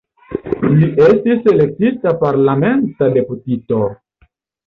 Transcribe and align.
Li 0.77 0.87
estis 1.07 1.43
elektita 1.51 2.13
parlamenta 2.23 3.11
deputito. 3.19 3.83